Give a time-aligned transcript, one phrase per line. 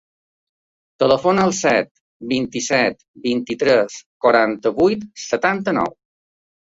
[1.03, 1.91] Telefona al set,
[2.33, 5.95] vint-i-set, vint-i-tres, quaranta-vuit, setanta-nou.